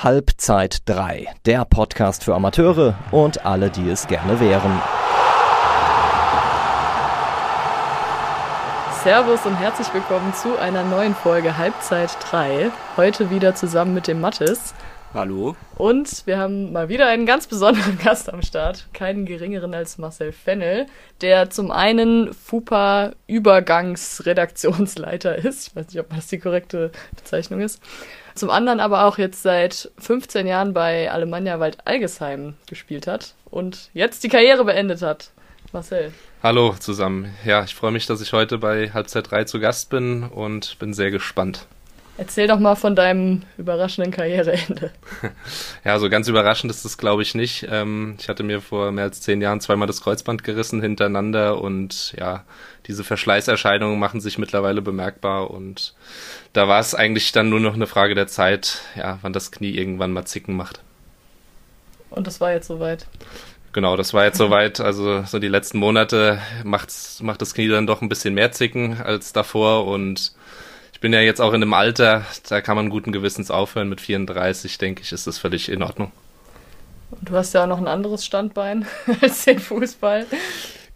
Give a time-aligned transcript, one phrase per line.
[0.00, 4.80] Halbzeit 3, der Podcast für Amateure und alle, die es gerne wären.
[9.02, 12.70] Servus und herzlich willkommen zu einer neuen Folge Halbzeit 3.
[12.96, 14.72] Heute wieder zusammen mit dem Mattes.
[15.14, 15.56] Hallo.
[15.76, 18.88] Und wir haben mal wieder einen ganz besonderen Gast am Start.
[18.92, 20.84] Keinen geringeren als Marcel Fennel,
[21.22, 25.68] der zum einen FUPA Übergangsredaktionsleiter ist.
[25.68, 27.80] Ich weiß nicht, ob das die korrekte Bezeichnung ist.
[28.34, 33.88] Zum anderen aber auch jetzt seit 15 Jahren bei Alemannia Wald Algesheim gespielt hat und
[33.94, 35.30] jetzt die Karriere beendet hat.
[35.72, 36.12] Marcel.
[36.42, 37.34] Hallo zusammen.
[37.44, 40.92] Ja, ich freue mich, dass ich heute bei Halbzeit 3 zu Gast bin und bin
[40.92, 41.66] sehr gespannt.
[42.18, 44.90] Erzähl doch mal von deinem überraschenden Karriereende.
[45.84, 47.66] Ja, so ganz überraschend ist es, glaube ich, nicht.
[47.70, 52.12] Ähm, ich hatte mir vor mehr als zehn Jahren zweimal das Kreuzband gerissen hintereinander und
[52.18, 52.44] ja,
[52.86, 55.94] diese Verschleißerscheinungen machen sich mittlerweile bemerkbar und
[56.52, 59.70] da war es eigentlich dann nur noch eine Frage der Zeit, ja, wann das Knie
[59.70, 60.80] irgendwann mal zicken macht.
[62.10, 63.06] Und das war jetzt soweit.
[63.72, 64.80] Genau, das war jetzt soweit.
[64.88, 69.00] Also so die letzten Monate macht's, macht das Knie dann doch ein bisschen mehr zicken
[69.00, 70.32] als davor und
[70.98, 73.88] ich bin ja jetzt auch in einem Alter, da kann man guten Gewissens aufhören.
[73.88, 76.10] Mit 34, denke ich, ist das völlig in Ordnung.
[77.12, 78.84] Und du hast ja auch noch ein anderes Standbein
[79.20, 80.26] als den Fußball.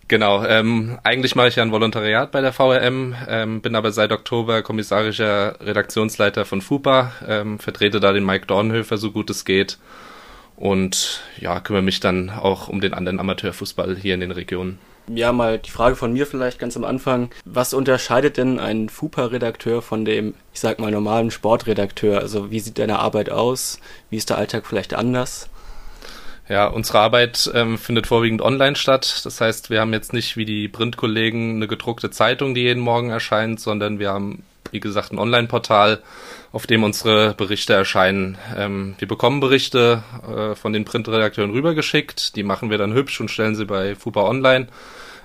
[0.09, 4.11] Genau, ähm, eigentlich mache ich ja ein Volontariat bei der VRM, ähm, bin aber seit
[4.11, 9.79] Oktober kommissarischer Redaktionsleiter von FUPA, ähm, vertrete da den Mike Dornhöfer so gut es geht
[10.57, 14.81] und ja, kümmere mich dann auch um den anderen Amateurfußball hier in den Regionen.
[15.09, 17.31] Ja, mal die Frage von mir vielleicht ganz am Anfang.
[17.45, 22.21] Was unterscheidet denn ein FUPA-Redakteur von dem, ich sag mal, normalen Sportredakteur?
[22.21, 23.81] Also wie sieht deine Arbeit aus?
[24.11, 25.49] Wie ist der Alltag vielleicht anders?
[26.49, 29.23] Ja, unsere Arbeit ähm, findet vorwiegend online statt.
[29.25, 33.11] Das heißt, wir haben jetzt nicht wie die Printkollegen eine gedruckte Zeitung, die jeden Morgen
[33.11, 36.01] erscheint, sondern wir haben, wie gesagt, ein Online-Portal,
[36.51, 38.37] auf dem unsere Berichte erscheinen.
[38.57, 42.37] Ähm, wir bekommen Berichte äh, von den Printredakteuren rübergeschickt.
[42.37, 44.67] Die machen wir dann hübsch und stellen sie bei FUPA online.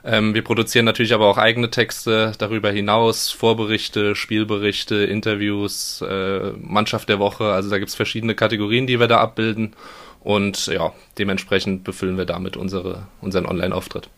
[0.03, 7.09] Ähm, wir produzieren natürlich aber auch eigene Texte darüber hinaus, Vorberichte, Spielberichte, Interviews, äh, Mannschaft
[7.09, 7.51] der Woche.
[7.51, 9.73] Also da gibt's verschiedene Kategorien, die wir da abbilden.
[10.21, 14.09] Und ja, dementsprechend befüllen wir damit unsere, unseren Online-Auftritt.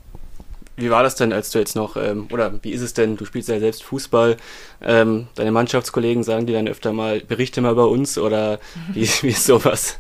[0.79, 3.25] Wie war das denn, als du jetzt noch, ähm, oder wie ist es denn, du
[3.25, 4.37] spielst ja selbst Fußball,
[4.81, 8.59] ähm, deine Mannschaftskollegen sagen dir dann öfter mal, berichte mal bei uns oder
[8.93, 9.99] wie, wie ist sowas?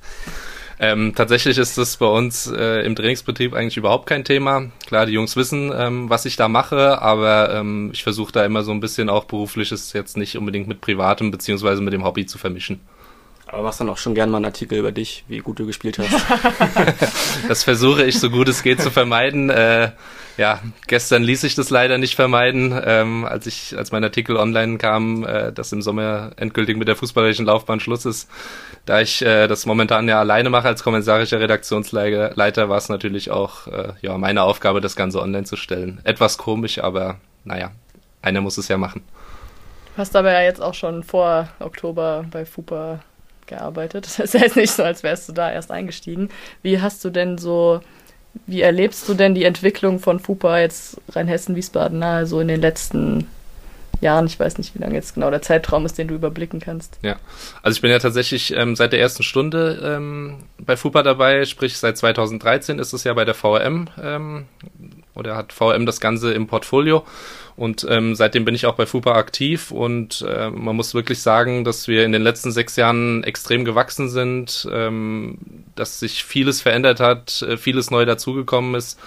[0.81, 4.71] Ähm, tatsächlich ist das bei uns äh, im Trainingsbetrieb eigentlich überhaupt kein Thema.
[4.87, 8.63] Klar, die Jungs wissen, ähm, was ich da mache, aber ähm, ich versuche da immer
[8.63, 12.37] so ein bisschen auch berufliches jetzt nicht unbedingt mit privatem beziehungsweise mit dem Hobby zu
[12.37, 12.79] vermischen.
[13.51, 15.97] Aber machst dann auch schon gern mal einen Artikel über dich, wie gut du gespielt
[15.97, 16.13] hast.
[17.47, 19.49] das versuche ich so gut es geht zu vermeiden.
[19.49, 19.91] Äh,
[20.37, 24.77] ja, gestern ließ ich das leider nicht vermeiden, ähm, als ich, als mein Artikel online
[24.77, 28.29] kam, äh, dass im Sommer endgültig mit der fußballerischen Laufbahn Schluss ist.
[28.85, 33.65] Da ich äh, das momentan ja alleine mache als kommissarischer Redaktionsleiter, war es natürlich auch
[33.67, 35.99] äh, ja meine Aufgabe, das Ganze online zu stellen.
[36.03, 37.71] Etwas komisch, aber naja,
[38.21, 39.01] einer muss es ja machen.
[39.95, 42.99] Du hast aber ja jetzt auch schon vor Oktober bei FUPA
[43.49, 44.07] gearbeitet.
[44.19, 46.29] Das ist nicht so, als wärst du da erst eingestiegen.
[46.61, 47.81] Wie hast du denn so,
[48.45, 53.27] wie erlebst du denn die Entwicklung von FUPA jetzt Rheinhessen-Wiesbaden nahe so in den letzten
[53.99, 54.27] Jahren?
[54.27, 56.99] Ich weiß nicht, wie lange jetzt genau der Zeitraum ist, den du überblicken kannst.
[57.01, 57.17] Ja,
[57.61, 61.77] also ich bin ja tatsächlich ähm, seit der ersten Stunde ähm, bei FUPA dabei, sprich
[61.77, 64.45] seit 2013 ist es ja bei der VRM ähm,
[65.19, 67.05] oder hat VM das Ganze im Portfolio.
[67.55, 71.65] Und ähm, seitdem bin ich auch bei FUPA aktiv und äh, man muss wirklich sagen,
[71.65, 75.37] dass wir in den letzten sechs Jahren extrem gewachsen sind, ähm,
[75.75, 78.97] dass sich vieles verändert hat, äh, vieles neu dazugekommen ist.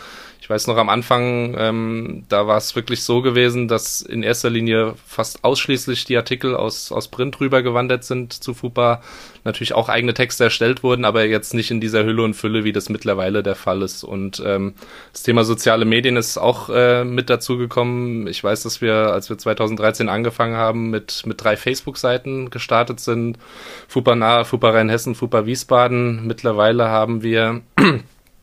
[0.43, 4.51] Ich weiß noch am Anfang, ähm, da war es wirklich so gewesen, dass in erster
[4.51, 9.03] Linie fast ausschließlich die Artikel aus, aus Print rübergewandert sind zu FUPA.
[9.45, 12.73] Natürlich auch eigene Texte erstellt wurden, aber jetzt nicht in dieser Hülle und Fülle, wie
[12.73, 14.03] das mittlerweile der Fall ist.
[14.03, 14.75] Und ähm,
[15.13, 18.27] das Thema soziale Medien ist auch äh, mit dazugekommen.
[18.27, 23.39] Ich weiß, dass wir, als wir 2013 angefangen haben, mit, mit drei Facebook-Seiten gestartet sind.
[23.87, 26.27] FUPA Nahe, FUPA Rheinhessen, FUPA Wiesbaden.
[26.27, 27.61] Mittlerweile haben wir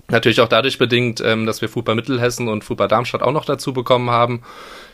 [0.09, 3.73] Natürlich auch dadurch bedingt, ähm, dass wir FUPA Mittelhessen und FUPA Darmstadt auch noch dazu
[3.73, 4.41] bekommen haben.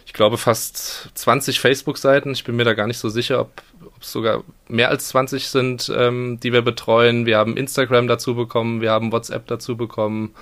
[0.06, 2.32] Ich glaube fast 20 Facebook-Seiten.
[2.32, 3.62] Ich bin mir da gar nicht so sicher, ob
[4.02, 7.26] es sogar mehr als 20 sind, ähm, die wir betreuen.
[7.26, 10.36] Wir haben Instagram dazu bekommen, wir haben WhatsApp dazu bekommen,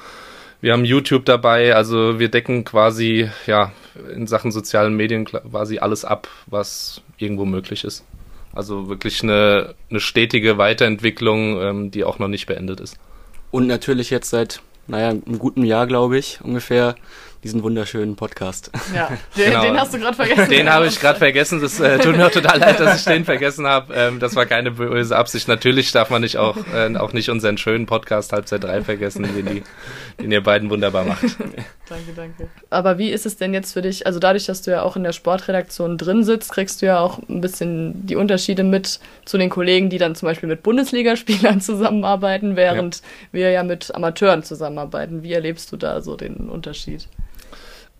[0.59, 1.75] wir haben YouTube dabei.
[1.75, 3.71] Also wir decken quasi ja
[4.13, 8.03] in Sachen sozialen Medien quasi alles ab, was irgendwo möglich ist.
[8.53, 12.97] Also wirklich eine, eine stetige Weiterentwicklung, ähm, die auch noch nicht beendet ist.
[13.53, 16.95] Und natürlich jetzt seit, naja, einem guten Jahr, glaube ich, ungefähr,
[17.43, 18.71] diesen wunderschönen Podcast.
[18.95, 19.63] Ja, den, genau.
[19.63, 20.49] den hast du gerade vergessen.
[20.49, 21.61] Den habe ich gerade vergessen.
[21.61, 23.93] Das äh, tut mir total leid, dass ich den vergessen habe.
[23.93, 25.47] Ähm, das war keine böse Absicht.
[25.47, 29.45] Natürlich darf man nicht auch, äh, auch nicht unseren schönen Podcast Halbzeit 3 vergessen, den,
[29.45, 29.63] die,
[30.21, 31.23] den ihr beiden wunderbar macht.
[31.89, 32.47] danke, danke.
[32.69, 34.07] Aber wie ist es denn jetzt für dich?
[34.07, 37.19] Also dadurch, dass du ja auch in der Sportredaktion drin sitzt, kriegst du ja auch
[37.27, 42.55] ein bisschen die Unterschiede mit zu den Kollegen, die dann zum Beispiel mit Bundesligaspielern zusammenarbeiten,
[42.55, 43.03] während ja.
[43.31, 45.23] wir ja mit Amateuren zusammenarbeiten.
[45.23, 47.09] Wie erlebst du da so den Unterschied?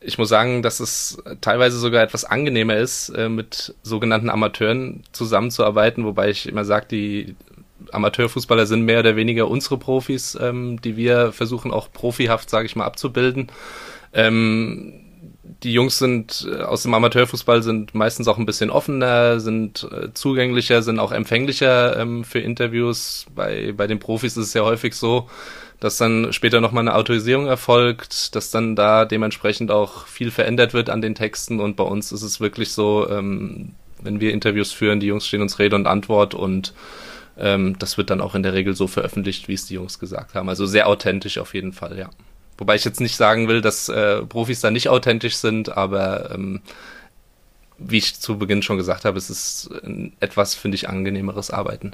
[0.04, 6.06] Ich muss sagen, dass es teilweise sogar etwas angenehmer ist, äh, mit sogenannten Amateuren zusammenzuarbeiten,
[6.06, 7.36] wobei ich immer sage, die
[7.92, 12.76] Amateurfußballer sind mehr oder weniger unsere Profis, ähm, die wir versuchen auch profihaft, sage ich
[12.76, 13.48] mal, abzubilden.
[14.14, 15.00] Ähm,
[15.64, 20.14] die Jungs sind äh, aus dem Amateurfußball sind meistens auch ein bisschen offener, sind äh,
[20.14, 23.26] zugänglicher, sind auch empfänglicher ähm, für Interviews.
[23.34, 25.30] Bei, bei den Profis ist es ja häufig so,
[25.80, 30.90] dass dann später nochmal eine Autorisierung erfolgt, dass dann da dementsprechend auch viel verändert wird
[30.90, 33.72] an den Texten und bei uns ist es wirklich so, ähm,
[34.02, 36.74] wenn wir Interviews führen, die Jungs stehen uns Rede und Antwort und
[37.38, 40.36] ähm, das wird dann auch in der Regel so veröffentlicht, wie es die Jungs gesagt
[40.36, 40.50] haben.
[40.50, 42.10] Also sehr authentisch auf jeden Fall, ja.
[42.58, 46.62] Wobei ich jetzt nicht sagen will, dass äh, Profis da nicht authentisch sind, aber ähm,
[47.78, 49.70] wie ich zu Beginn schon gesagt habe, es ist
[50.20, 51.94] etwas, finde ich, angenehmeres Arbeiten.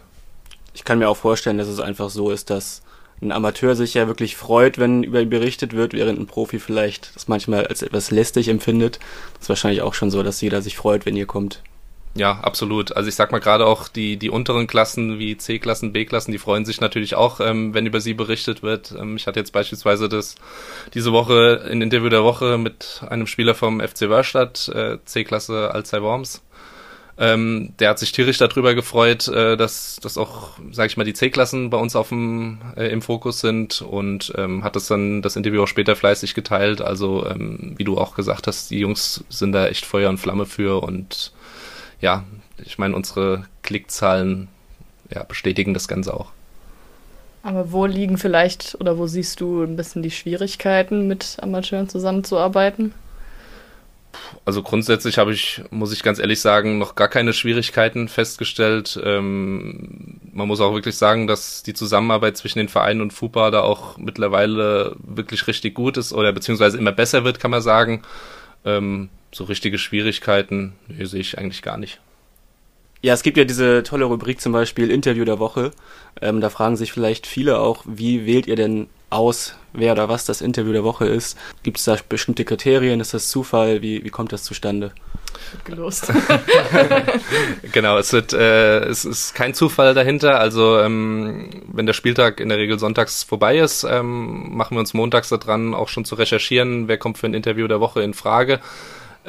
[0.74, 2.82] Ich kann mir auch vorstellen, dass es einfach so ist, dass
[3.22, 7.16] ein Amateur sich ja wirklich freut, wenn über ihn berichtet wird, während ein Profi vielleicht
[7.16, 9.00] das manchmal als etwas lästig empfindet.
[9.34, 11.62] Das ist wahrscheinlich auch schon so, dass jeder sich freut, wenn ihr kommt.
[12.16, 12.96] Ja, absolut.
[12.96, 16.66] Also ich sag mal gerade auch die, die unteren Klassen wie C-Klassen, B-Klassen, die freuen
[16.66, 18.94] sich natürlich auch, ähm, wenn über sie berichtet wird.
[18.98, 20.36] Ähm, ich hatte jetzt beispielsweise das
[20.94, 26.02] diese Woche ein Interview der Woche mit einem Spieler vom FC Wörstadt, äh, C-Klasse Alzey
[26.02, 26.42] Worms.
[27.22, 31.14] Ähm, der hat sich tierisch darüber gefreut, äh, dass, dass auch, sage ich mal, die
[31.14, 35.36] C-Klassen bei uns auf dem, äh, im Fokus sind und ähm, hat das dann das
[35.36, 36.82] Interview auch später fleißig geteilt.
[36.82, 40.46] Also ähm, wie du auch gesagt hast, die Jungs sind da echt Feuer und Flamme
[40.46, 41.34] für und
[42.00, 42.24] ja,
[42.64, 44.48] ich meine, unsere Klickzahlen
[45.14, 46.32] ja, bestätigen das Ganze auch.
[47.44, 52.94] Aber wo liegen vielleicht oder wo siehst du ein bisschen die Schwierigkeiten, mit Amateuren zusammenzuarbeiten?
[54.46, 59.00] Also grundsätzlich habe ich, muss ich ganz ehrlich sagen, noch gar keine Schwierigkeiten festgestellt.
[59.04, 63.62] Ähm, man muss auch wirklich sagen, dass die Zusammenarbeit zwischen den Vereinen und FUPA da
[63.62, 68.02] auch mittlerweile wirklich richtig gut ist oder beziehungsweise immer besser wird, kann man sagen.
[68.66, 72.00] Ähm, so richtige Schwierigkeiten sehe ich eigentlich gar nicht.
[73.02, 75.72] Ja, es gibt ja diese tolle Rubrik zum Beispiel Interview der Woche.
[76.22, 80.26] Ähm, da fragen sich vielleicht viele auch, wie wählt ihr denn aus, wer oder was
[80.26, 81.38] das Interview der Woche ist?
[81.64, 83.00] Gibt es da bestimmte Kriterien?
[83.00, 83.82] Ist das Zufall?
[83.82, 84.92] Wie, wie kommt das zustande?
[85.64, 86.12] Gelost.
[87.72, 90.40] genau, es wird, äh, es ist kein Zufall dahinter.
[90.40, 94.94] Also ähm, wenn der Spieltag in der Regel sonntags vorbei ist, ähm, machen wir uns
[94.94, 98.60] montags daran, auch schon zu recherchieren, wer kommt für ein Interview der Woche in Frage.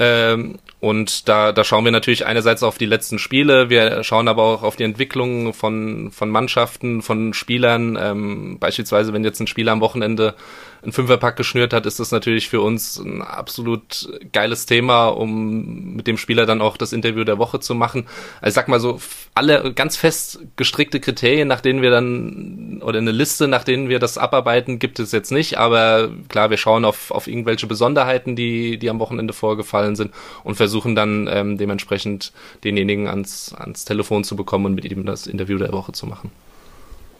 [0.03, 4.43] Ähm, und da, da schauen wir natürlich einerseits auf die letzten Spiele, wir schauen aber
[4.45, 7.99] auch auf die Entwicklung von, von Mannschaften, von Spielern.
[8.01, 10.35] Ähm, beispielsweise, wenn jetzt ein Spieler am Wochenende
[10.83, 16.07] einen Fünferpack geschnürt hat, ist das natürlich für uns ein absolut geiles Thema, um mit
[16.07, 18.07] dem Spieler dann auch das Interview der Woche zu machen.
[18.41, 19.01] Also sag mal so,
[19.35, 23.99] alle ganz fest gestrickte Kriterien, nach denen wir dann, oder eine Liste, nach denen wir
[23.99, 28.79] das abarbeiten, gibt es jetzt nicht, aber klar, wir schauen auf, auf irgendwelche Besonderheiten, die,
[28.79, 30.13] die am Wochenende vorgefallen sind
[30.45, 32.33] und versuchen dann ähm, dementsprechend
[32.65, 36.31] denjenigen ans, ans Telefon zu bekommen und mit ihm das Interview der Woche zu machen.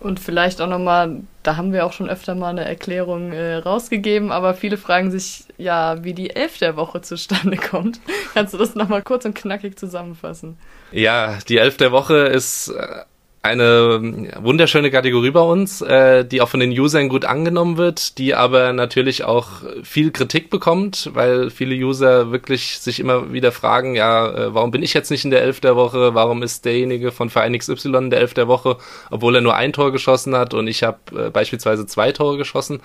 [0.01, 4.33] Und vielleicht auch nochmal, da haben wir auch schon öfter mal eine Erklärung äh, rausgegeben,
[4.33, 8.01] aber viele fragen sich ja, wie die Elf der Woche zustande kommt.
[8.33, 10.57] Kannst du das nochmal kurz und knackig zusammenfassen?
[10.91, 13.03] Ja, die Elf der Woche ist äh,
[13.43, 18.35] eine wunderschöne Kategorie bei uns, äh, die auch von den Usern gut angenommen wird, die
[18.35, 19.49] aber natürlich auch
[19.83, 24.83] viel Kritik bekommt, weil viele User wirklich sich immer wieder fragen, ja, äh, warum bin
[24.83, 28.11] ich jetzt nicht in der Elf der Woche, warum ist derjenige von Verein XY in
[28.11, 28.77] der Elf der Woche,
[29.11, 32.81] obwohl er nur ein Tor geschossen hat und ich habe äh, beispielsweise zwei Tore geschossen.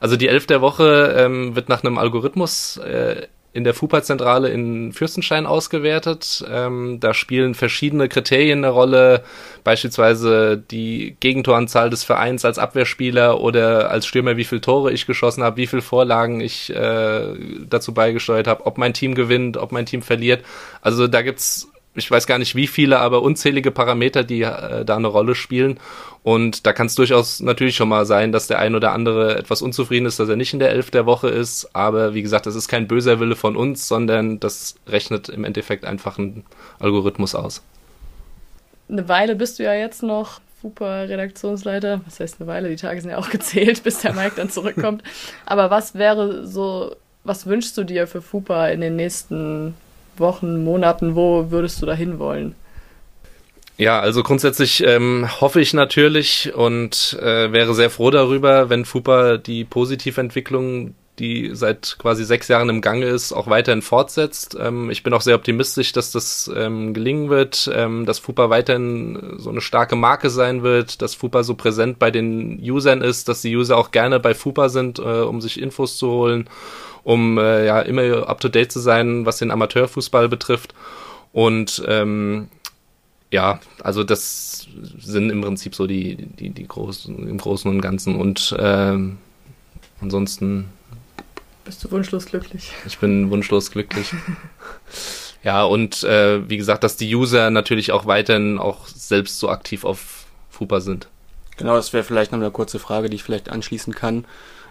[0.00, 4.92] Also die Elf der Woche ähm, wird nach einem Algorithmus äh, in der FUPA-Zentrale in
[4.92, 6.44] Fürstenstein ausgewertet.
[6.48, 9.24] Ähm, da spielen verschiedene Kriterien eine Rolle,
[9.64, 15.42] beispielsweise die Gegentoranzahl des Vereins als Abwehrspieler oder als Stürmer, wie viele Tore ich geschossen
[15.42, 17.34] habe, wie viele Vorlagen ich äh,
[17.68, 20.44] dazu beigesteuert habe, ob mein Team gewinnt, ob mein Team verliert.
[20.80, 24.96] Also da gibt's ich weiß gar nicht wie viele, aber unzählige Parameter, die äh, da
[24.96, 25.80] eine Rolle spielen.
[26.22, 29.62] Und da kann es durchaus natürlich schon mal sein, dass der ein oder andere etwas
[29.62, 31.74] unzufrieden ist, dass er nicht in der Elf der Woche ist.
[31.74, 35.84] Aber wie gesagt, das ist kein böser Wille von uns, sondern das rechnet im Endeffekt
[35.84, 36.44] einfach ein
[36.78, 37.62] Algorithmus aus.
[38.88, 42.02] Eine Weile bist du ja jetzt noch FUPA-Redaktionsleiter.
[42.04, 42.68] Was heißt eine Weile?
[42.68, 45.02] Die Tage sind ja auch gezählt, bis der Mike dann zurückkommt.
[45.46, 46.94] Aber was wäre so
[47.24, 49.74] was wünschst du dir für FUPA in den nächsten
[50.20, 51.14] Wochen, Monaten?
[51.14, 52.54] Wo würdest du da hinwollen?
[53.80, 59.38] Ja, also grundsätzlich ähm, hoffe ich natürlich und äh, wäre sehr froh darüber, wenn FUPA
[59.38, 64.54] die Positiventwicklung, die seit quasi sechs Jahren im Gange ist, auch weiterhin fortsetzt.
[64.60, 69.36] Ähm, ich bin auch sehr optimistisch, dass das ähm, gelingen wird, ähm, dass FUPA weiterhin
[69.38, 73.40] so eine starke Marke sein wird, dass FUPA so präsent bei den Usern ist, dass
[73.40, 76.50] die User auch gerne bei FUPA sind, äh, um sich Infos zu holen,
[77.02, 80.74] um äh, ja immer up to date zu sein, was den Amateurfußball betrifft.
[81.32, 82.48] Und ähm,
[83.30, 84.66] ja, also das
[84.98, 88.16] sind im Prinzip so die, die, die großen, im Großen und Ganzen.
[88.16, 89.18] Und ähm,
[90.00, 90.66] ansonsten.
[91.64, 92.72] Bist du wunschlos glücklich?
[92.86, 94.12] Ich bin wunschlos glücklich.
[95.44, 99.84] ja, und äh, wie gesagt, dass die User natürlich auch weiterhin auch selbst so aktiv
[99.84, 101.06] auf FUPA sind.
[101.56, 104.24] Genau, das wäre vielleicht noch eine kurze Frage, die ich vielleicht anschließen kann.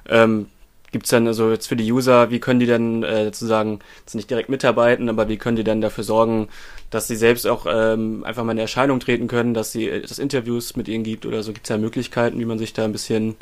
[0.07, 0.47] Ähm,
[0.91, 4.15] Gibt es dann also jetzt für die User, wie können die denn äh, sozusagen jetzt
[4.15, 6.47] nicht direkt mitarbeiten, aber wie können die dann dafür sorgen,
[6.89, 10.17] dass sie selbst auch ähm, einfach mal in Erscheinung treten können, dass sie äh, das
[10.17, 11.53] Interviews mit ihnen gibt oder so?
[11.53, 13.35] Gibt es ja Möglichkeiten, wie man sich da ein bisschen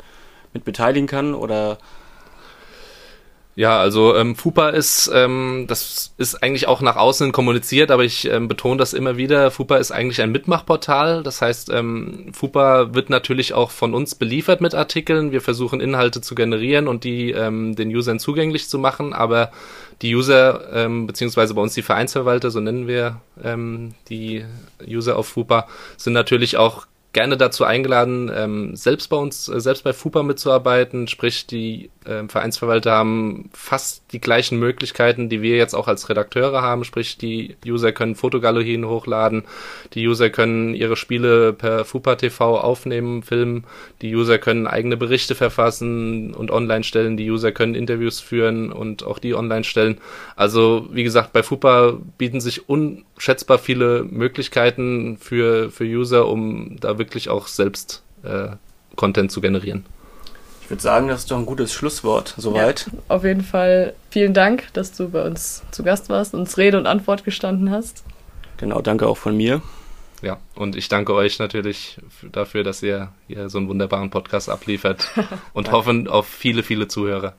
[0.52, 1.78] mit beteiligen kann oder
[3.58, 8.24] ja, also ähm, FUPA ist, ähm, das ist eigentlich auch nach außen kommuniziert, aber ich
[8.30, 9.50] ähm, betone das immer wieder.
[9.50, 11.24] FUPA ist eigentlich ein Mitmachportal.
[11.24, 15.32] Das heißt, ähm, FUPA wird natürlich auch von uns beliefert mit Artikeln.
[15.32, 19.50] Wir versuchen Inhalte zu generieren und die ähm, den Usern zugänglich zu machen, aber
[20.02, 24.44] die User, ähm, beziehungsweise bei uns die Vereinsverwalter, so nennen wir ähm, die
[24.86, 29.84] User auf FUPA, sind natürlich auch gerne dazu eingeladen, ähm, selbst bei uns, äh, selbst
[29.84, 31.08] bei FUPA mitzuarbeiten.
[31.08, 36.60] Sprich, die äh, Vereinsverwalter haben fast die gleichen Möglichkeiten, die wir jetzt auch als Redakteure
[36.60, 36.84] haben.
[36.84, 39.44] Sprich, die User können Fotogalerien hochladen,
[39.94, 43.64] die User können ihre Spiele per FUPA TV aufnehmen, filmen,
[44.02, 49.04] die User können eigene Berichte verfassen und online stellen, die User können Interviews führen und
[49.04, 49.98] auch die online stellen.
[50.36, 56.98] Also, wie gesagt, bei FUPA bieten sich unschätzbar viele Möglichkeiten für, für User, um da
[56.98, 58.48] wirklich auch selbst äh,
[58.96, 59.84] Content zu generieren.
[60.62, 62.90] Ich würde sagen, das ist doch ein gutes Schlusswort soweit.
[62.92, 66.76] Ja, auf jeden Fall vielen Dank, dass du bei uns zu Gast warst, uns Rede
[66.76, 68.04] und Antwort gestanden hast.
[68.58, 69.62] Genau, danke auch von mir.
[70.20, 71.98] Ja, und ich danke euch natürlich
[72.32, 75.08] dafür, dass ihr hier so einen wunderbaren Podcast abliefert
[75.54, 77.36] und hoffen auf viele, viele Zuhörer.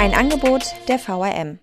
[0.00, 1.60] Ein Angebot der VRM.